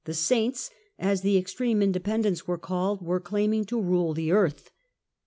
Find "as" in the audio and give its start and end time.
1.11-1.21